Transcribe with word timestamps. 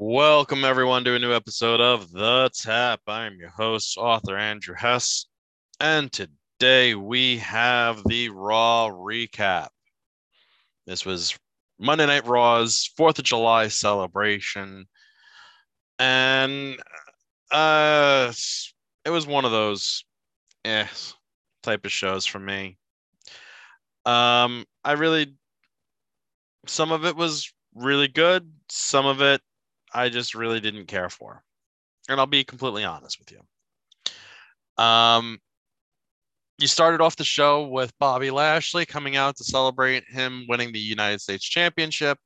Welcome, 0.00 0.64
everyone, 0.64 1.02
to 1.06 1.16
a 1.16 1.18
new 1.18 1.34
episode 1.34 1.80
of 1.80 2.12
The 2.12 2.50
Tap. 2.54 3.00
I'm 3.08 3.36
your 3.36 3.48
host, 3.48 3.98
author 3.98 4.36
Andrew 4.36 4.76
Hess, 4.76 5.26
and 5.80 6.12
today 6.12 6.94
we 6.94 7.38
have 7.38 8.04
the 8.04 8.28
Raw 8.28 8.90
recap. 8.90 9.70
This 10.86 11.04
was 11.04 11.36
Monday 11.80 12.06
Night 12.06 12.24
Raw's 12.28 12.88
4th 12.96 13.18
of 13.18 13.24
July 13.24 13.66
celebration, 13.66 14.86
and 15.98 16.76
uh, 17.50 18.32
it 19.04 19.10
was 19.10 19.26
one 19.26 19.44
of 19.44 19.50
those 19.50 20.04
eh 20.64 20.86
type 21.64 21.84
of 21.84 21.90
shows 21.90 22.24
for 22.24 22.38
me. 22.38 22.78
Um, 24.06 24.64
I 24.84 24.92
really, 24.92 25.34
some 26.68 26.92
of 26.92 27.04
it 27.04 27.16
was 27.16 27.52
really 27.74 28.06
good, 28.06 28.48
some 28.68 29.04
of 29.04 29.22
it 29.22 29.40
I 29.92 30.08
just 30.08 30.34
really 30.34 30.60
didn't 30.60 30.86
care 30.86 31.08
for. 31.08 31.42
And 32.08 32.18
I'll 32.18 32.26
be 32.26 32.44
completely 32.44 32.84
honest 32.84 33.18
with 33.18 33.32
you. 33.32 34.82
Um, 34.82 35.38
you 36.58 36.66
started 36.66 37.00
off 37.00 37.16
the 37.16 37.24
show 37.24 37.66
with 37.66 37.92
Bobby 37.98 38.30
Lashley 38.30 38.86
coming 38.86 39.16
out 39.16 39.36
to 39.36 39.44
celebrate 39.44 40.04
him 40.08 40.44
winning 40.48 40.72
the 40.72 40.78
United 40.78 41.20
States 41.20 41.44
Championship. 41.44 42.18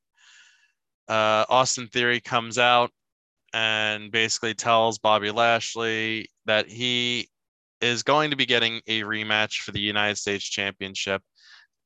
Uh, 1.07 1.45
Austin 1.49 1.87
Theory 1.87 2.19
comes 2.19 2.57
out 2.57 2.89
and 3.53 4.11
basically 4.11 4.53
tells 4.53 4.97
Bobby 4.97 5.29
Lashley 5.29 6.27
that 6.45 6.67
he 6.67 7.29
is 7.81 8.01
going 8.01 8.31
to 8.31 8.37
be 8.37 8.45
getting 8.45 8.81
a 8.87 9.01
rematch 9.01 9.57
for 9.57 9.71
the 9.71 9.79
United 9.79 10.17
States 10.17 10.45
Championship 10.45 11.21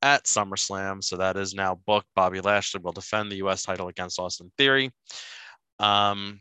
at 0.01 0.25
SummerSlam. 0.25 1.03
So 1.03 1.17
that 1.17 1.35
is 1.37 1.53
now 1.53 1.79
booked. 1.85 2.07
Bobby 2.15 2.39
Lashley 2.39 2.79
will 2.81 2.91
defend 2.91 3.31
the 3.31 3.37
U.S. 3.37 3.63
title 3.63 3.87
against 3.87 4.19
Austin 4.19 4.51
Theory. 4.57 4.91
Um, 5.79 6.39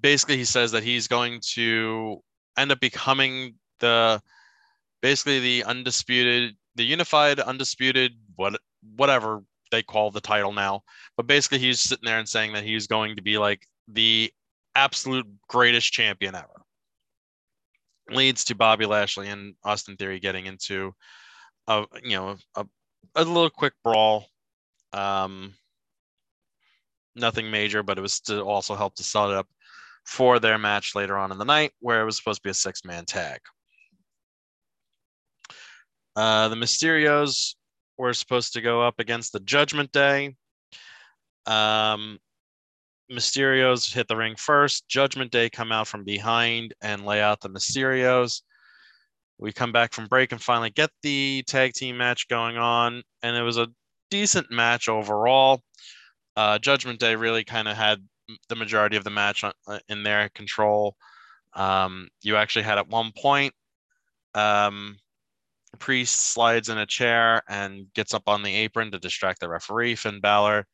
basically, 0.00 0.36
he 0.36 0.44
says 0.44 0.72
that 0.72 0.82
he's 0.82 1.08
going 1.08 1.40
to 1.54 2.20
end 2.56 2.72
up 2.72 2.80
becoming 2.80 3.54
the 3.80 4.20
basically 5.02 5.40
the 5.40 5.64
undisputed, 5.64 6.56
the 6.74 6.84
unified, 6.84 7.40
undisputed, 7.40 8.12
what 8.36 8.60
whatever 8.96 9.42
they 9.70 9.82
call 9.82 10.10
the 10.10 10.20
title 10.20 10.52
now. 10.52 10.82
But 11.16 11.26
basically, 11.26 11.58
he's 11.58 11.80
sitting 11.80 12.04
there 12.04 12.18
and 12.18 12.28
saying 12.28 12.52
that 12.52 12.64
he's 12.64 12.86
going 12.86 13.16
to 13.16 13.22
be 13.22 13.38
like 13.38 13.66
the 13.88 14.32
absolute 14.74 15.26
greatest 15.48 15.92
champion 15.92 16.34
ever. 16.34 16.62
Leads 18.10 18.44
to 18.44 18.54
Bobby 18.54 18.86
Lashley 18.86 19.28
and 19.28 19.54
Austin 19.64 19.96
Theory 19.96 20.20
getting 20.20 20.46
into 20.46 20.92
a 21.66 21.84
you 22.02 22.16
know 22.16 22.36
a, 22.56 22.66
a 23.14 23.24
little 23.24 23.50
quick 23.50 23.74
brawl. 23.84 24.26
Um, 24.92 25.54
nothing 27.14 27.50
major, 27.50 27.82
but 27.82 27.98
it 27.98 28.02
was 28.02 28.20
to 28.20 28.42
also 28.42 28.74
help 28.74 28.94
to 28.96 29.02
set 29.02 29.30
it 29.30 29.36
up 29.36 29.48
for 30.04 30.38
their 30.38 30.58
match 30.58 30.94
later 30.94 31.16
on 31.16 31.32
in 31.32 31.38
the 31.38 31.44
night, 31.44 31.72
where 31.80 32.00
it 32.00 32.04
was 32.04 32.16
supposed 32.16 32.42
to 32.42 32.46
be 32.46 32.50
a 32.50 32.54
six 32.54 32.84
man 32.84 33.04
tag. 33.04 33.40
Uh, 36.16 36.48
the 36.48 36.56
Mysterios 36.56 37.54
were 37.96 38.12
supposed 38.12 38.54
to 38.54 38.60
go 38.60 38.82
up 38.82 38.98
against 38.98 39.32
the 39.32 39.40
Judgment 39.40 39.92
Day. 39.92 40.34
Um, 41.46 42.18
Mysterios 43.10 43.92
hit 43.92 44.08
the 44.08 44.16
ring 44.16 44.36
first. 44.36 44.88
Judgment 44.88 45.30
Day 45.30 45.50
come 45.50 45.72
out 45.72 45.88
from 45.88 46.04
behind 46.04 46.74
and 46.80 47.04
lay 47.04 47.20
out 47.20 47.40
the 47.40 47.50
Mysterios. 47.50 48.42
We 49.38 49.52
come 49.52 49.72
back 49.72 49.92
from 49.92 50.06
break 50.06 50.32
and 50.32 50.42
finally 50.42 50.70
get 50.70 50.90
the 51.02 51.42
tag 51.46 51.72
team 51.72 51.96
match 51.96 52.28
going 52.28 52.56
on, 52.56 53.02
and 53.22 53.36
it 53.36 53.42
was 53.42 53.56
a 53.56 53.68
decent 54.10 54.50
match 54.50 54.88
overall. 54.88 55.62
Uh, 56.36 56.58
Judgment 56.58 57.00
Day 57.00 57.16
really 57.16 57.44
kind 57.44 57.68
of 57.68 57.76
had 57.76 57.98
the 58.48 58.56
majority 58.56 58.96
of 58.96 59.04
the 59.04 59.10
match 59.10 59.44
on, 59.44 59.52
uh, 59.66 59.78
in 59.88 60.02
their 60.02 60.28
control. 60.30 60.96
Um, 61.54 62.08
you 62.22 62.36
actually 62.36 62.62
had 62.62 62.78
at 62.78 62.88
one 62.88 63.12
point, 63.16 63.52
um, 64.34 64.96
Priest 65.78 66.32
slides 66.32 66.68
in 66.68 66.78
a 66.78 66.86
chair 66.86 67.42
and 67.48 67.86
gets 67.94 68.12
up 68.12 68.24
on 68.26 68.42
the 68.42 68.54
apron 68.54 68.90
to 68.90 68.98
distract 68.98 69.40
the 69.40 69.48
referee. 69.48 69.94
Finn 69.94 70.20
Balor 70.20 70.66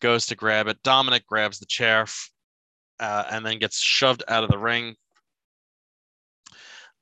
goes 0.00 0.26
to 0.26 0.36
grab 0.36 0.68
it. 0.68 0.82
Dominic 0.82 1.26
grabs 1.26 1.58
the 1.58 1.66
chair 1.66 2.06
uh, 3.00 3.24
and 3.30 3.44
then 3.44 3.58
gets 3.58 3.80
shoved 3.80 4.22
out 4.28 4.44
of 4.44 4.50
the 4.50 4.58
ring. 4.58 4.94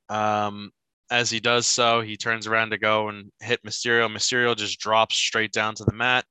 Um, 0.08 0.70
as 1.10 1.30
he 1.30 1.40
does 1.40 1.66
so, 1.66 2.00
he 2.00 2.16
turns 2.16 2.46
around 2.46 2.70
to 2.70 2.78
go 2.78 3.08
and 3.08 3.30
hit 3.40 3.62
Mysterio. 3.64 4.10
Mysterio 4.10 4.56
just 4.56 4.80
drops 4.80 5.16
straight 5.16 5.52
down 5.52 5.74
to 5.74 5.84
the 5.84 5.92
mat 5.92 6.24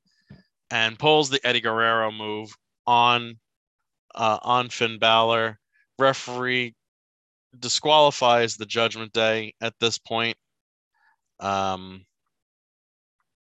and 0.71 0.99
pulls 0.99 1.29
the 1.29 1.39
Eddie 1.45 1.61
Guerrero 1.61 2.11
move 2.11 2.51
on 2.85 3.39
uh, 4.15 4.39
on 4.41 4.69
Finn 4.69 4.99
Balor. 4.99 5.59
Referee 5.97 6.75
disqualifies 7.57 8.55
the 8.55 8.65
Judgment 8.65 9.11
Day 9.11 9.53
at 9.61 9.73
this 9.79 9.97
point, 9.97 10.37
um, 11.39 12.05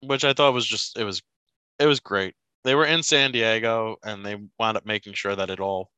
which 0.01 0.23
I 0.23 0.33
thought 0.33 0.53
was 0.53 0.65
just 0.65 0.97
it 0.97 1.03
was 1.03 1.21
it 1.79 1.85
was 1.85 1.99
great. 1.99 2.35
They 2.63 2.75
were 2.75 2.85
in 2.85 3.03
San 3.03 3.31
Diego 3.31 3.97
and 4.03 4.25
they 4.25 4.37
wound 4.59 4.77
up 4.77 4.85
making 4.85 5.13
sure 5.13 5.35
that 5.35 5.49
it 5.49 5.59
all 5.59 5.89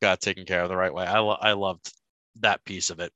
got 0.00 0.20
taken 0.20 0.44
care 0.44 0.62
of 0.62 0.68
the 0.68 0.76
right 0.76 0.92
way. 0.92 1.04
I 1.04 1.18
lo- 1.18 1.38
I 1.40 1.52
loved 1.52 1.92
that 2.40 2.64
piece 2.64 2.90
of 2.90 3.00
it. 3.00 3.12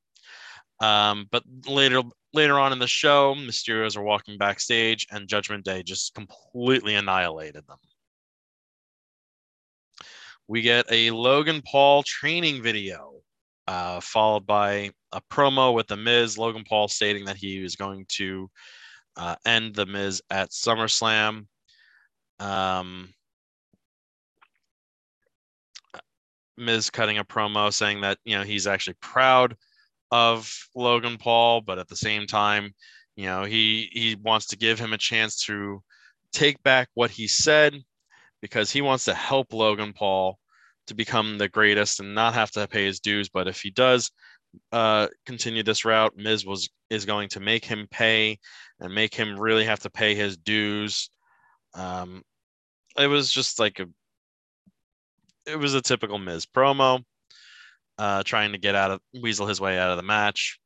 Um, 0.81 1.27
but 1.31 1.43
later 1.67 2.03
later 2.37 2.59
on 2.59 2.73
in 2.73 2.79
the 2.79 2.87
show, 2.87 3.35
Mysterios 3.35 3.97
are 3.97 4.03
walking 4.03 4.39
backstage, 4.39 5.07
and 5.11 5.27
Judgment 5.27 5.65
Day 5.65 5.83
just 5.83 6.15
completely 6.15 6.95
annihilated 6.95 7.67
them. 7.67 7.79
We 10.47 10.63
get 10.63 10.87
a 10.91 11.11
Logan 11.11 11.63
Paul 11.67 12.05
training 12.05 12.63
video, 12.63 13.15
uh, 13.67 13.99
followed 14.01 14.47
by 14.47 14.91
a 15.11 15.21
promo 15.33 15.75
with 15.75 15.89
The 15.89 15.97
Miz. 15.97 16.39
Logan 16.39 16.63
Paul 16.69 16.87
stating 16.87 17.25
that 17.25 17.37
he 17.37 17.65
is 17.65 17.75
going 17.75 18.05
to 18.11 18.49
uh, 19.17 19.35
end 19.45 19.75
The 19.75 19.87
Miz 19.87 20.23
at 20.31 20.51
SummerSlam. 20.51 21.47
Um, 22.39 23.13
Miz 26.57 26.91
cutting 26.91 27.19
a 27.19 27.25
promo 27.25 27.73
saying 27.73 28.03
that 28.03 28.19
you 28.25 28.37
know 28.37 28.45
he's 28.45 28.67
actually 28.67 28.97
proud 29.01 29.57
of 30.11 30.53
Logan 30.75 31.19
Paul, 31.19 31.61
but 31.61 31.79
at 31.79 31.89
the 31.89 31.97
same 31.97 32.27
time, 32.27 32.75
you 33.17 33.27
know, 33.27 33.45
he 33.45 33.89
he 33.93 34.15
wants 34.15 34.47
to 34.47 34.57
give 34.57 34.79
him 34.79 34.93
a 34.93 34.99
chance 34.99 35.45
to 35.47 35.83
take 36.33 36.63
back 36.63 36.89
what 36.95 37.11
he 37.11 37.27
said 37.27 37.75
because 38.43 38.71
he 38.71 38.83
wants 38.83 39.07
to 39.07 39.15
help 39.15 39.53
Logan 39.53 39.93
Paul 39.93 40.39
to 40.87 40.95
become 40.95 41.39
the 41.39 41.49
greatest 41.49 42.01
and 42.01 42.15
not 42.15 42.35
have 42.35 42.51
to 42.53 42.69
pay 42.69 42.85
his 42.85 43.01
dues. 43.01 43.29
But 43.29 43.49
if 43.49 43.61
he 43.61 43.71
does 43.71 44.11
uh, 44.73 45.09
continue 45.25 45.63
this 45.63 45.85
route, 45.85 46.17
Miz 46.17 46.45
was 46.45 46.69
is 46.91 47.05
going 47.05 47.29
to 47.31 47.41
make 47.41 47.65
him 47.65 47.87
pay 47.91 48.39
and 48.81 48.95
make 48.95 49.15
him 49.15 49.39
really 49.39 49.65
have 49.65 49.81
to 49.81 49.91
pay 49.91 50.15
his 50.15 50.37
dues. 50.37 51.11
Um, 51.75 52.23
it 52.99 53.09
was 53.09 53.31
just 53.31 53.59
like 53.59 53.81
a 53.81 53.87
it 55.47 55.59
was 55.59 55.75
a 55.75 55.83
typical 55.83 56.19
Miz 56.19 56.47
promo 56.47 57.03
uh, 57.99 58.23
trying 58.23 58.53
to 58.53 58.59
get 58.59 58.75
out 58.75 58.91
of 58.91 59.01
weasel 59.15 59.47
his 59.47 59.61
way 59.61 59.79
out 59.79 59.91
of 59.91 59.97
the 59.97 60.03
match. 60.03 60.59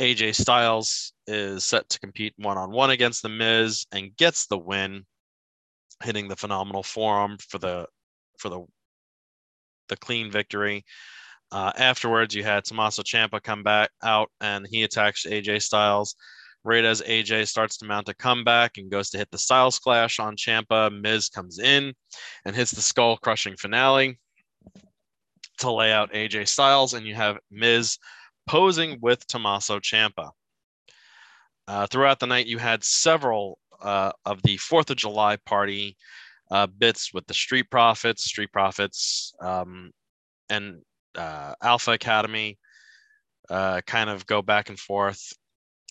AJ 0.00 0.34
Styles 0.36 1.12
is 1.26 1.64
set 1.64 1.88
to 1.88 2.00
compete 2.00 2.34
one 2.36 2.58
on 2.58 2.70
one 2.70 2.90
against 2.90 3.22
The 3.22 3.28
Miz 3.28 3.86
and 3.92 4.16
gets 4.16 4.46
the 4.46 4.58
win, 4.58 5.04
hitting 6.02 6.28
the 6.28 6.36
phenomenal 6.36 6.82
forearm 6.82 7.38
for 7.38 7.58
the 7.58 7.86
for 8.38 8.48
the 8.48 8.64
the 9.88 9.96
clean 9.96 10.30
victory. 10.30 10.84
Uh, 11.50 11.72
afterwards, 11.76 12.34
you 12.34 12.44
had 12.44 12.64
Tommaso 12.64 13.02
Ciampa 13.02 13.42
come 13.42 13.62
back 13.62 13.90
out 14.02 14.30
and 14.40 14.66
he 14.68 14.82
attacks 14.82 15.26
AJ 15.26 15.62
Styles. 15.62 16.14
Right 16.64 16.84
as 16.84 17.00
AJ 17.02 17.48
starts 17.48 17.78
to 17.78 17.86
mount 17.86 18.08
a 18.08 18.14
comeback 18.14 18.76
and 18.76 18.90
goes 18.90 19.10
to 19.10 19.18
hit 19.18 19.30
the 19.30 19.38
Styles 19.38 19.78
Clash 19.78 20.18
on 20.18 20.36
Ciampa, 20.36 20.90
Miz 20.92 21.30
comes 21.30 21.58
in 21.58 21.94
and 22.44 22.54
hits 22.54 22.72
the 22.72 22.82
skull 22.82 23.16
crushing 23.16 23.56
finale 23.56 24.18
to 25.58 25.72
lay 25.72 25.92
out 25.92 26.12
AJ 26.12 26.48
Styles, 26.48 26.94
and 26.94 27.06
you 27.06 27.14
have 27.14 27.38
Miz 27.50 27.98
posing 28.46 28.98
with 29.00 29.26
Tommaso 29.26 29.78
Ciampa. 29.78 30.30
Uh, 31.66 31.86
throughout 31.86 32.18
the 32.18 32.26
night, 32.26 32.46
you 32.46 32.58
had 32.58 32.82
several 32.82 33.58
uh, 33.82 34.10
of 34.24 34.42
the 34.42 34.56
Fourth 34.56 34.90
of 34.90 34.96
July 34.96 35.36
party 35.36 35.96
uh, 36.50 36.66
bits 36.66 37.12
with 37.12 37.26
the 37.26 37.34
Street 37.34 37.70
Profits, 37.70 38.24
Street 38.24 38.52
Profits, 38.52 39.34
um, 39.40 39.90
and 40.48 40.80
uh, 41.14 41.54
Alpha 41.62 41.92
Academy. 41.92 42.58
Uh, 43.50 43.80
kind 43.86 44.10
of 44.10 44.26
go 44.26 44.42
back 44.42 44.68
and 44.68 44.78
forth 44.78 45.32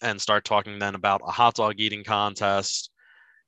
and 0.04 0.22
start 0.22 0.46
talking 0.46 0.78
then 0.78 0.94
about 0.94 1.22
a 1.26 1.32
hot 1.32 1.56
dog 1.56 1.76
eating 1.78 2.04
contest. 2.04 2.92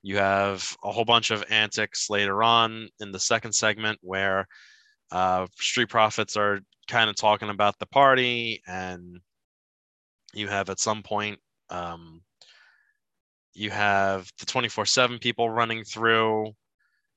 You 0.02 0.18
have 0.18 0.76
a 0.84 0.92
whole 0.92 1.06
bunch 1.06 1.30
of 1.30 1.44
antics 1.50 2.10
later 2.10 2.42
on 2.42 2.90
in 3.00 3.12
the 3.12 3.20
second 3.20 3.54
segment 3.54 4.00
where 4.02 4.48
uh, 5.12 5.48
Street 5.56 5.90
Profits 5.90 6.38
are 6.38 6.62
kind 6.88 7.10
of 7.10 7.16
talking 7.16 7.50
about 7.50 7.78
the 7.80 7.86
party, 7.86 8.62
and 8.68 9.20
you 10.34 10.48
have 10.48 10.70
at 10.70 10.80
some 10.80 11.04
point, 11.04 11.40
um, 11.70 12.22
you 13.54 13.70
have 13.70 14.32
the 14.40 14.46
24 14.46 14.86
7 14.86 15.20
people 15.20 15.50
running 15.50 15.84
through. 15.84 16.54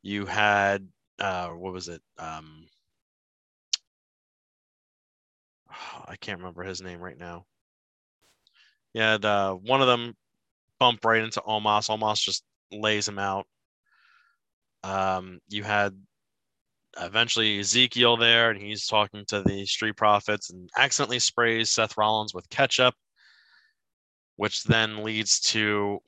You 0.02 0.26
had 0.26 0.88
uh, 1.18 1.48
what 1.50 1.72
was 1.72 1.88
it? 1.88 2.02
Um, 2.18 2.66
I 6.06 6.16
can't 6.16 6.38
remember 6.38 6.62
his 6.62 6.82
name 6.82 7.00
right 7.00 7.18
now. 7.18 7.46
Yeah, 8.92 9.18
the 9.18 9.58
one 9.62 9.80
of 9.80 9.86
them 9.86 10.14
bump 10.78 11.04
right 11.04 11.22
into 11.22 11.40
Omos. 11.40 11.88
Omos 11.88 12.22
just 12.22 12.44
lays 12.70 13.08
him 13.08 13.18
out. 13.18 13.46
Um, 14.82 15.38
you 15.48 15.62
had 15.62 15.96
eventually 17.00 17.58
Ezekiel 17.58 18.16
there, 18.16 18.50
and 18.50 18.60
he's 18.60 18.86
talking 18.86 19.24
to 19.28 19.42
the 19.42 19.64
Street 19.66 19.96
Profits 19.96 20.50
and 20.50 20.68
accidentally 20.76 21.18
sprays 21.18 21.70
Seth 21.70 21.96
Rollins 21.96 22.34
with 22.34 22.48
ketchup, 22.50 22.94
which 24.36 24.64
then 24.64 25.02
leads 25.02 25.40
to 25.40 26.00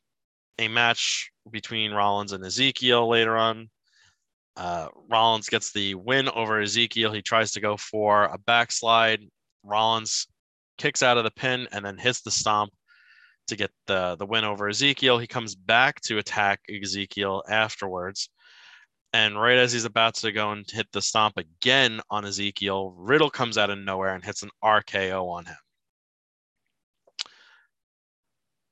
a 0.59 0.69
match 0.69 1.31
between 1.51 1.93
Rollins 1.93 2.33
and 2.33 2.45
Ezekiel 2.45 3.09
later 3.09 3.37
on. 3.37 3.71
Uh, 4.57 4.89
Rollins 5.11 5.49
gets 5.49 5.73
the 5.73 5.95
win 5.95 6.29
over 6.29 6.61
Ezekiel. 6.61 7.13
He 7.13 7.23
tries 7.23 7.53
to 7.53 7.61
go 7.61 7.77
for 7.77 8.25
a 8.25 8.39
backslide. 8.39 9.21
Rollins 9.65 10.29
kicks 10.79 11.03
out 11.03 11.19
of 11.19 11.25
the 11.25 11.31
pin 11.31 11.67
and 11.73 11.85
then 11.85 11.99
hits 11.99 12.21
the 12.21 12.31
stomp 12.31 12.73
to 13.49 13.57
get 13.57 13.71
the, 13.87 14.17
the 14.17 14.27
win 14.27 14.45
over 14.45 14.69
Ezekiel. 14.69 15.19
He 15.19 15.27
comes 15.27 15.55
back 15.55 16.01
to 16.03 16.19
attack 16.19 16.61
Ezekiel 16.71 17.43
afterwards. 17.49 18.31
And 19.15 19.41
right 19.41 19.59
as 19.59 19.73
he's 19.73 19.85
about 19.85 20.17
to 20.17 20.33
go 20.33 20.51
and 20.51 20.69
hit 20.69 20.89
the 20.91 21.01
stomp 21.01 21.37
again 21.37 22.01
on 22.11 22.25
Ezekiel, 22.25 22.93
Riddle 22.99 23.31
comes 23.31 23.57
out 23.57 23.71
of 23.71 23.79
nowhere 23.79 24.13
and 24.13 24.25
hits 24.25 24.43
an 24.43 24.51
RKO 24.63 25.31
on 25.31 25.47
him. 25.47 25.57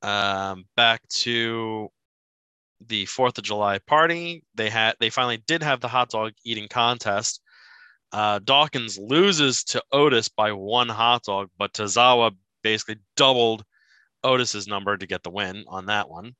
Um, 0.03 0.65
back 0.75 1.07
to 1.21 1.91
the 2.89 3.07
Fourth 3.07 3.39
of 3.39 3.45
July 3.45 3.79
party. 3.87 4.43
They 4.57 4.69
had 4.69 4.97
they 4.99 5.11
finally 5.11 5.37
did 5.47 5.63
have 5.63 5.81
the 5.81 5.87
hot 5.87 6.11
dog 6.11 6.33
eating 6.45 6.67
contest. 6.67 7.41
Uh, 8.11 8.41
Dawkins 8.41 8.99
loses 8.99 9.63
to 9.67 9.81
Otis 9.93 10.29
by 10.29 10.51
one 10.51 10.89
hot 10.89 11.23
dog, 11.23 11.51
but 11.57 11.73
Tozawa 11.73 12.33
basically 12.65 12.97
doubled 13.17 13.65
Otis's 14.25 14.67
number 14.67 14.97
to 14.97 15.07
get 15.07 15.23
the 15.23 15.31
win 15.31 15.65
on 15.69 15.87
that 15.87 16.11
one, 16.11 16.35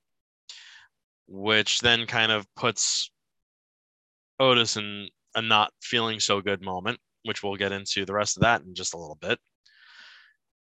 which 1.29 1.79
then 1.79 2.07
kind 2.07 2.33
of 2.33 2.53
puts 2.57 3.13
Otis 4.41 4.77
in 4.77 5.09
a 5.35 5.43
not 5.43 5.73
feeling 5.81 6.21
so 6.21 6.41
good 6.41 6.63
moment, 6.63 6.99
which 7.25 7.43
we'll 7.43 7.57
get 7.57 7.73
into 7.73 8.05
the 8.05 8.13
rest 8.13 8.37
of 8.37 8.43
that 8.43 8.63
in 8.63 8.75
just 8.75 8.95
a 8.95 8.99
little 8.99 9.19
bit. 9.21 9.39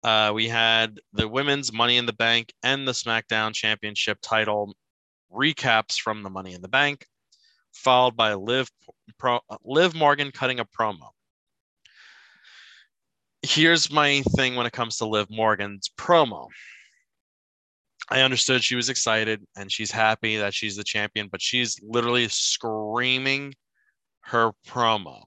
Uh, 0.04 0.32
we 0.34 0.48
had 0.48 1.00
the 1.14 1.28
women's 1.28 1.74
Money 1.74 1.98
in 1.98 2.06
the 2.06 2.14
Bank 2.14 2.54
and 2.64 2.88
the 2.88 2.92
SmackDown 2.92 3.54
Championship 3.54 4.20
title 4.22 4.76
recaps 5.34 6.00
from 6.00 6.22
the 6.22 6.30
Money 6.30 6.54
in 6.54 6.62
the 6.62 6.68
Bank, 6.68 7.08
followed 7.74 8.16
by 8.16 8.34
Liv, 8.36 8.70
Pro, 9.18 9.40
Liv 9.64 9.96
Morgan 9.96 10.32
cutting 10.32 10.60
a 10.60 10.66
promo. 10.66 11.10
Here's 13.42 13.92
my 13.92 14.22
thing 14.36 14.56
when 14.56 14.66
it 14.66 14.74
comes 14.74 14.98
to 14.98 15.06
Liv 15.06 15.30
Morgan's 15.30 15.90
promo. 15.98 16.50
I 18.10 18.22
understood 18.22 18.64
she 18.64 18.76
was 18.76 18.90
excited 18.90 19.44
and 19.56 19.72
she's 19.72 19.92
happy 19.92 20.38
that 20.38 20.54
she's 20.54 20.76
the 20.76 20.84
champion, 20.84 21.28
but 21.28 21.42
she's 21.42 21.80
literally 21.82 22.28
screaming 22.28 23.56
her 24.22 24.52
promo 24.68 25.24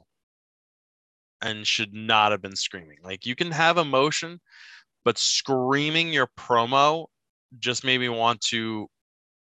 and 1.40 1.66
should 1.66 1.92
not 1.92 2.32
have 2.32 2.42
been 2.42 2.56
screaming. 2.56 2.98
Like 3.02 3.26
you 3.26 3.34
can 3.34 3.50
have 3.50 3.78
emotion, 3.78 4.40
but 5.04 5.18
screaming 5.18 6.12
your 6.12 6.28
promo 6.38 7.06
just 7.58 7.84
made 7.84 7.98
me 7.98 8.08
want 8.08 8.40
to 8.42 8.88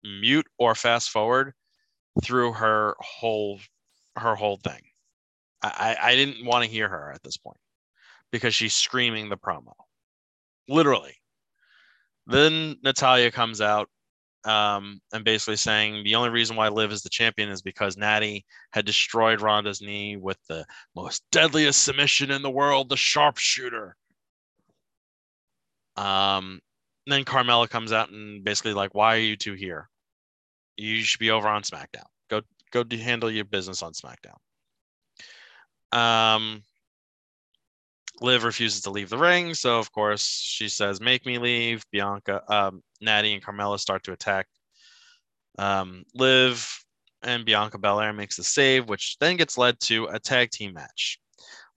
mute 0.05 0.47
or 0.59 0.75
fast 0.75 1.11
forward 1.11 1.53
through 2.23 2.53
her 2.53 2.95
whole 3.01 3.61
her 4.17 4.35
whole 4.35 4.57
thing. 4.57 4.81
I, 5.63 5.97
I 6.01 6.15
didn't 6.15 6.45
want 6.47 6.65
to 6.65 6.71
hear 6.71 6.89
her 6.89 7.13
at 7.13 7.23
this 7.23 7.37
point 7.37 7.59
because 8.31 8.55
she's 8.55 8.75
screaming 8.75 9.29
the 9.29 9.37
promo. 9.37 9.73
Literally. 10.69 11.17
Then 12.27 12.77
Natalya 12.83 13.31
comes 13.31 13.61
out 13.61 13.89
um, 14.45 15.01
and 15.13 15.25
basically 15.25 15.57
saying 15.57 16.05
the 16.05 16.15
only 16.15 16.31
reason 16.31 16.57
why 16.57 16.69
Liv 16.69 16.93
is 16.93 17.03
the 17.03 17.09
champion 17.09 17.49
is 17.49 17.63
because 17.63 17.97
Natty 17.97 18.47
had 18.71 18.85
destroyed 18.85 19.41
Ronda's 19.41 19.81
knee 19.81 20.17
with 20.17 20.39
the 20.49 20.65
most 20.95 21.25
deadliest 21.33 21.83
submission 21.83 22.31
in 22.31 22.43
the 22.43 22.51
world, 22.51 22.89
the 22.89 22.97
sharpshooter. 22.97 23.97
Um, 25.97 26.61
then 27.07 27.25
Carmella 27.25 27.69
comes 27.69 27.93
out 27.93 28.11
and 28.11 28.45
basically 28.45 28.75
like, 28.75 28.95
why 28.95 29.17
are 29.17 29.21
you 29.21 29.37
two 29.37 29.55
here? 29.55 29.89
You 30.77 31.03
should 31.03 31.21
be 31.21 31.31
over 31.31 31.49
on 31.49 31.63
SmackDown. 31.63 32.07
Go 32.31 32.43
go 32.71 32.85
handle 32.97 33.31
your 33.31 33.45
business 33.45 33.83
on 33.83 33.95
SmackDown. 33.95 34.37
Um, 35.97 36.63
Liv 38.21 38.45
refuses 38.45 38.81
to 38.83 38.91
leave 38.91 39.11
the 39.11 39.19
ring, 39.19 39.55
so 39.55 39.79
of 39.79 39.93
course 39.93 40.27
she 40.27 40.69
says, 40.69 41.01
"Make 41.01 41.27
me 41.27 41.39
leave." 41.39 41.85
Bianca, 41.91 42.43
um, 42.53 42.83
Natty, 43.01 43.35
and 43.35 43.45
Carmella 43.45 43.79
start 43.79 44.05
to 44.05 44.13
attack. 44.13 44.47
Um, 45.59 46.05
Liv 46.15 46.85
and 47.23 47.45
Bianca 47.45 47.79
Belair 47.79 48.13
makes 48.13 48.37
the 48.37 48.45
save, 48.45 48.89
which 48.89 49.17
then 49.21 49.37
gets 49.37 49.59
led 49.59 49.81
to 49.81 50.07
a 50.07 50.19
tag 50.19 50.51
team 50.51 50.73
match. 50.75 51.19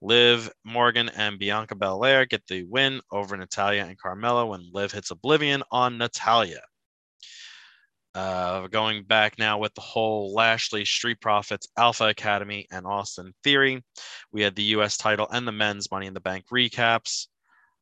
Liv, 0.02 0.50
Morgan, 0.64 1.10
and 1.10 1.38
Bianca 1.38 1.74
Belair 1.74 2.24
get 2.24 2.46
the 2.46 2.64
win 2.64 3.00
over 3.12 3.36
Natalya 3.36 3.84
and 3.84 4.00
Carmella 4.00 4.48
when 4.48 4.70
Liv 4.72 4.92
hits 4.92 5.10
Oblivion 5.10 5.62
on 5.70 5.98
Natalya. 5.98 6.62
Uh, 8.14 8.66
going 8.66 9.04
back 9.04 9.38
now 9.38 9.58
with 9.58 9.72
the 9.74 9.80
whole 9.80 10.34
Lashley 10.34 10.84
Street 10.84 11.20
Profits 11.20 11.68
Alpha 11.76 12.06
Academy 12.08 12.66
and 12.70 12.86
Austin 12.86 13.32
Theory, 13.44 13.84
we 14.32 14.42
had 14.42 14.56
the 14.56 14.64
U.S. 14.74 14.96
title 14.96 15.28
and 15.30 15.46
the 15.46 15.52
men's 15.52 15.90
Money 15.90 16.06
in 16.06 16.14
the 16.14 16.20
Bank 16.20 16.46
recaps, 16.52 17.28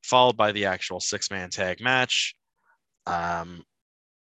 followed 0.03 0.37
by 0.37 0.53
the 0.53 0.67
actual 0.67 1.01
six 1.01 1.31
man 1.31 1.49
tag 1.49 1.81
match. 1.81 2.35
Um, 3.07 3.65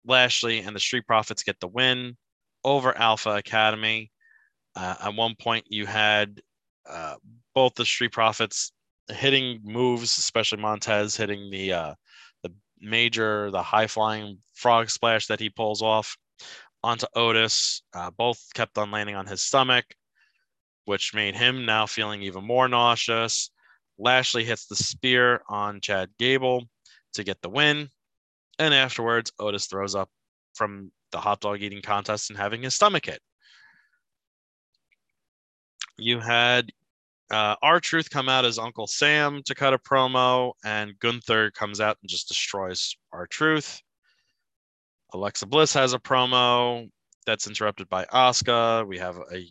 Lashley 0.05 0.59
and 0.59 0.75
the 0.75 0.79
Street 0.79 1.05
Profits 1.05 1.43
get 1.43 1.59
the 1.59 1.67
win 1.67 2.17
over 2.63 2.97
Alpha 2.97 3.35
Academy. 3.35 4.11
Uh, 4.75 4.95
at 5.03 5.15
one 5.15 5.35
point, 5.39 5.65
you 5.69 5.85
had 5.85 6.41
uh, 6.89 7.15
both 7.53 7.75
the 7.75 7.85
Street 7.85 8.11
Profits 8.11 8.71
hitting 9.09 9.59
moves, 9.63 10.17
especially 10.17 10.61
Montez 10.61 11.15
hitting 11.15 11.51
the 11.51 11.73
uh, 11.73 11.93
major, 12.81 13.51
the 13.51 13.63
high 13.63 13.87
flying 13.87 14.39
frog 14.53 14.89
splash 14.89 15.27
that 15.27 15.39
he 15.39 15.49
pulls 15.49 15.81
off 15.81 16.17
onto 16.83 17.05
Otis. 17.15 17.83
Uh, 17.93 18.11
both 18.11 18.43
kept 18.53 18.77
on 18.77 18.91
landing 18.91 19.15
on 19.15 19.27
his 19.27 19.41
stomach, 19.41 19.85
which 20.85 21.13
made 21.13 21.35
him 21.35 21.65
now 21.65 21.85
feeling 21.85 22.21
even 22.21 22.43
more 22.43 22.67
nauseous. 22.67 23.51
Lashley 23.97 24.43
hits 24.43 24.65
the 24.65 24.75
spear 24.75 25.41
on 25.47 25.79
Chad 25.81 26.09
Gable 26.17 26.65
to 27.13 27.23
get 27.23 27.41
the 27.41 27.49
win. 27.49 27.89
And 28.57 28.73
afterwards, 28.73 29.31
Otis 29.39 29.67
throws 29.67 29.95
up 29.95 30.09
from 30.53 30.91
the 31.11 31.19
hot 31.19 31.41
dog 31.41 31.61
eating 31.61 31.81
contest 31.81 32.29
and 32.29 32.39
having 32.39 32.63
his 32.63 32.75
stomach 32.75 33.05
hit. 33.05 33.21
You 35.97 36.19
had 36.19 36.71
uh, 37.31 37.55
R-Truth 37.61 38.09
come 38.09 38.29
out 38.29 38.45
as 38.45 38.59
Uncle 38.59 38.87
Sam 38.87 39.41
to 39.45 39.55
cut 39.55 39.73
a 39.73 39.79
promo, 39.79 40.53
and 40.63 40.97
Gunther 40.99 41.51
comes 41.51 41.79
out 41.79 41.97
and 42.01 42.09
just 42.09 42.27
destroys 42.27 42.95
R-Truth. 43.13 43.81
Alexa 45.13 45.45
Bliss 45.45 45.73
has 45.73 45.93
a 45.93 45.99
promo 45.99 46.89
that's 47.25 47.47
interrupted 47.47 47.89
by 47.89 48.05
Asuka. 48.05 48.87
We 48.87 48.97
have 48.99 49.17
a 49.33 49.45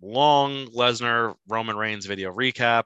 long 0.00 0.66
Lesnar 0.66 1.34
Roman 1.48 1.76
Reigns 1.76 2.06
video 2.06 2.32
recap, 2.32 2.84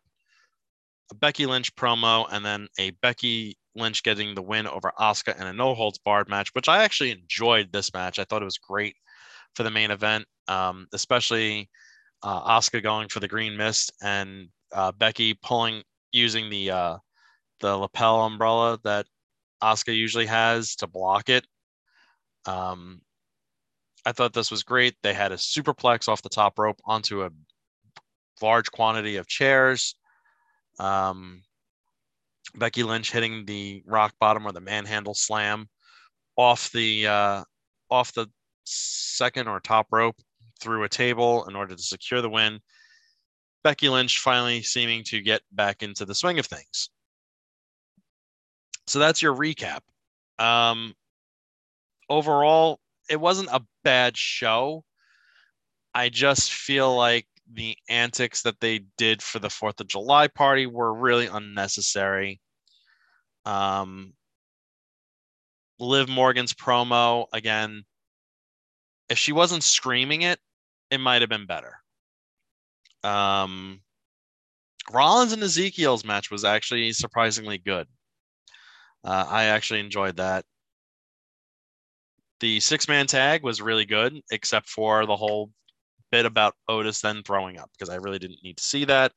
a 1.10 1.14
Becky 1.14 1.46
Lynch 1.46 1.74
promo, 1.76 2.26
and 2.30 2.44
then 2.44 2.68
a 2.78 2.90
Becky 3.02 3.56
Lynch 3.74 4.02
getting 4.02 4.34
the 4.34 4.42
win 4.42 4.66
over 4.66 4.92
Asuka 4.98 5.40
in 5.40 5.46
a 5.46 5.52
no 5.52 5.74
holds 5.74 5.98
barred 5.98 6.28
match, 6.28 6.50
which 6.54 6.68
I 6.68 6.82
actually 6.82 7.10
enjoyed 7.10 7.72
this 7.72 7.92
match. 7.92 8.18
I 8.18 8.24
thought 8.24 8.42
it 8.42 8.46
was 8.46 8.58
great 8.58 8.96
for 9.54 9.62
the 9.62 9.70
main 9.70 9.90
event, 9.90 10.24
um, 10.48 10.86
especially 10.92 11.68
uh, 12.22 12.58
Asuka 12.58 12.82
going 12.82 13.08
for 13.08 13.20
the 13.20 13.28
green 13.28 13.56
mist 13.56 13.92
and 14.02 14.48
uh, 14.72 14.92
Becky 14.92 15.34
pulling 15.34 15.82
using 16.12 16.50
the 16.50 16.70
uh, 16.70 16.96
the 17.60 17.76
lapel 17.76 18.24
umbrella 18.24 18.78
that 18.84 19.06
Asuka 19.62 19.94
usually 19.96 20.26
has 20.26 20.76
to 20.76 20.86
block 20.86 21.28
it. 21.28 21.46
Um, 22.46 23.02
I 24.04 24.12
thought 24.12 24.32
this 24.32 24.50
was 24.50 24.62
great. 24.62 24.96
They 25.02 25.12
had 25.12 25.32
a 25.32 25.36
superplex 25.36 26.08
off 26.08 26.22
the 26.22 26.28
top 26.28 26.58
rope 26.58 26.80
onto 26.84 27.24
a 27.24 27.30
large 28.40 28.70
quantity 28.70 29.16
of 29.16 29.26
chairs. 29.26 29.94
Um, 30.78 31.42
Becky 32.54 32.82
Lynch 32.82 33.12
hitting 33.12 33.44
the 33.44 33.82
rock 33.86 34.14
bottom 34.18 34.46
or 34.46 34.52
the 34.52 34.60
manhandle 34.60 35.14
slam 35.14 35.68
off 36.36 36.70
the 36.72 37.06
uh, 37.06 37.44
off 37.90 38.12
the 38.12 38.28
second 38.64 39.48
or 39.48 39.60
top 39.60 39.88
rope 39.90 40.16
through 40.60 40.84
a 40.84 40.88
table 40.88 41.46
in 41.46 41.56
order 41.56 41.74
to 41.74 41.82
secure 41.82 42.22
the 42.22 42.30
win. 42.30 42.60
Becky 43.62 43.88
Lynch 43.88 44.18
finally 44.20 44.62
seeming 44.62 45.04
to 45.04 45.20
get 45.20 45.42
back 45.52 45.82
into 45.82 46.04
the 46.04 46.14
swing 46.14 46.38
of 46.38 46.46
things. 46.46 46.90
So 48.86 48.98
that's 48.98 49.22
your 49.22 49.34
recap. 49.34 49.80
Um, 50.38 50.94
overall, 52.08 52.80
it 53.08 53.20
wasn't 53.20 53.50
a 53.52 53.64
bad 53.84 54.16
show. 54.16 54.84
I 55.94 56.08
just 56.08 56.52
feel 56.52 56.96
like 56.96 57.26
the 57.52 57.76
antics 57.88 58.42
that 58.42 58.60
they 58.60 58.80
did 58.96 59.22
for 59.22 59.38
the 59.38 59.48
4th 59.48 59.80
of 59.80 59.88
July 59.88 60.28
party 60.28 60.66
were 60.66 60.94
really 60.94 61.26
unnecessary. 61.26 62.40
Um, 63.44 64.14
Liv 65.78 66.08
Morgan's 66.08 66.52
promo, 66.52 67.26
again, 67.32 67.84
if 69.08 69.18
she 69.18 69.32
wasn't 69.32 69.64
screaming 69.64 70.22
it, 70.22 70.38
it 70.90 70.98
might 70.98 71.22
have 71.22 71.28
been 71.28 71.46
better. 71.46 71.76
Um, 73.02 73.80
Rollins 74.92 75.32
and 75.32 75.42
Ezekiel's 75.42 76.04
match 76.04 76.30
was 76.30 76.44
actually 76.44 76.92
surprisingly 76.92 77.58
good. 77.58 77.86
Uh, 79.04 79.26
I 79.28 79.44
actually 79.44 79.80
enjoyed 79.80 80.16
that. 80.16 80.44
The 82.40 82.60
six 82.60 82.88
man 82.88 83.06
tag 83.06 83.42
was 83.42 83.60
really 83.60 83.84
good, 83.84 84.20
except 84.30 84.68
for 84.68 85.06
the 85.06 85.16
whole 85.16 85.50
bit 86.10 86.26
about 86.26 86.54
Otis 86.68 87.00
then 87.00 87.22
throwing 87.22 87.58
up, 87.58 87.70
because 87.72 87.90
I 87.90 87.96
really 87.96 88.18
didn't 88.18 88.42
need 88.42 88.56
to 88.56 88.62
see 88.62 88.84
that. 88.86 89.12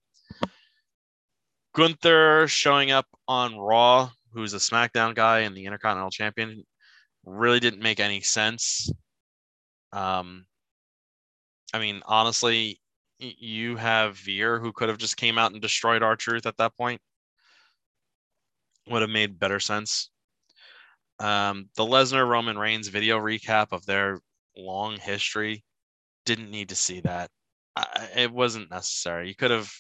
Gunther 1.74 2.48
showing 2.48 2.92
up 2.92 3.08
on 3.28 3.58
Raw, 3.58 4.12
who's 4.32 4.54
a 4.54 4.58
SmackDown 4.58 5.16
guy 5.16 5.40
and 5.40 5.56
the 5.56 5.66
Intercontinental 5.66 6.12
Champion, 6.12 6.64
really 7.26 7.60
didn't 7.60 7.82
make 7.82 8.00
any 8.00 8.22
sense. 8.22 8.92
Um, 9.92 10.46
I 11.74 11.80
mean, 11.80 12.02
honestly, 12.06 12.80
you 13.20 13.76
have 13.78 14.18
Veer 14.18 14.60
who 14.60 14.72
could 14.72 14.90
have 14.90 14.98
just 14.98 15.18
came 15.18 15.38
out 15.38 15.52
and 15.52 15.62
destroyed 15.62 16.04
R-Truth 16.04 16.46
at 16.46 16.58
that 16.58 16.78
point. 16.78 17.02
Would 18.90 19.02
have 19.02 19.10
made 19.10 19.40
better 19.40 19.60
sense. 19.60 20.10
Um, 21.20 21.70
the 21.76 21.86
Lesnar 21.86 22.28
Roman 22.28 22.58
Reigns 22.58 22.90
video 22.90 23.18
recap 23.18 23.68
of 23.72 23.86
their 23.86 24.20
long 24.58 24.98
history 24.98 25.64
didn't 26.26 26.52
need 26.52 26.70
to 26.70 26.76
see 26.76 27.02
that. 27.02 27.30
I, 27.76 28.10
it 28.18 28.32
wasn't 28.32 28.70
necessary. 28.70 29.30
You 29.30 29.36
could 29.36 29.52
have 29.52 29.72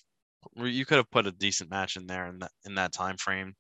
you 0.57 0.85
could 0.85 0.97
have 0.97 1.11
put 1.11 1.27
a 1.27 1.31
decent 1.31 1.69
match 1.69 1.95
in 1.95 2.05
there 2.07 2.27
in 2.27 2.39
that 2.39 2.51
in 2.65 2.75
that 2.75 2.93
time 2.93 3.17
frame. 3.17 3.55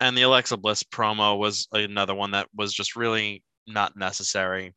And 0.00 0.16
the 0.16 0.22
Alexa 0.22 0.56
Bliss 0.56 0.82
promo 0.82 1.38
was 1.38 1.68
another 1.72 2.14
one 2.14 2.32
that 2.32 2.48
was 2.54 2.72
just 2.72 2.96
really 2.96 3.42
not 3.66 3.96
necessary. 3.96 4.74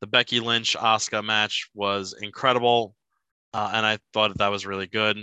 The 0.00 0.06
Becky 0.06 0.40
Lynch 0.40 0.76
Asuka 0.76 1.24
match 1.24 1.68
was 1.74 2.14
incredible, 2.20 2.94
uh, 3.52 3.70
and 3.74 3.86
I 3.86 3.98
thought 4.12 4.36
that 4.38 4.50
was 4.50 4.66
really 4.66 4.86
good. 4.86 5.16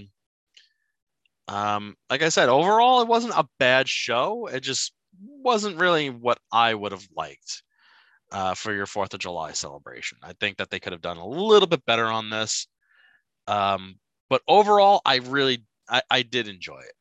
Um, 1.48 1.96
like 2.10 2.24
I 2.24 2.30
said, 2.30 2.50
overall, 2.50 3.02
it 3.02 3.08
wasn't 3.08 3.34
a 3.36 3.48
bad 3.60 3.88
show. 3.88 4.48
It 4.48 4.62
just 4.62 4.94
wasn't 5.20 5.78
really 5.78 6.10
what 6.10 6.40
I 6.52 6.74
would 6.74 6.92
have 6.92 7.08
liked 7.16 7.64
uh, 8.32 8.56
for 8.56 8.74
your 8.74 8.86
Fourth 8.86 9.14
of 9.14 9.20
July 9.20 9.52
celebration. 9.52 10.18
I 10.24 10.34
think 10.34 10.58
that 10.58 10.70
they 10.70 10.80
could 10.80 10.94
have 10.94 11.02
done 11.02 11.18
a 11.18 11.28
little 11.28 11.68
bit 11.68 11.86
better 11.86 12.06
on 12.06 12.30
this. 12.30 12.68
Um, 13.48 13.96
but 14.30 14.42
overall, 14.48 15.02
I 15.06 15.18
really 15.18 15.64
I, 15.90 16.02
I 16.10 16.22
did 16.24 16.48
enjoy 16.48 16.80
it. 16.80 16.94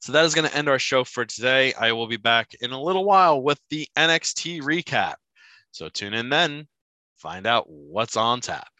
So 0.00 0.12
that 0.12 0.24
is 0.24 0.34
going 0.34 0.48
to 0.48 0.56
end 0.56 0.68
our 0.68 0.78
show 0.78 1.04
for 1.04 1.24
today. 1.24 1.72
I 1.74 1.92
will 1.92 2.06
be 2.06 2.16
back 2.16 2.54
in 2.60 2.70
a 2.70 2.80
little 2.80 3.04
while 3.04 3.42
with 3.42 3.60
the 3.70 3.88
NXT 3.96 4.62
recap. 4.62 5.14
So 5.72 5.88
tune 5.88 6.14
in 6.14 6.28
then, 6.30 6.68
find 7.16 7.46
out 7.46 7.68
what's 7.68 8.16
on 8.16 8.40
tap. 8.40 8.71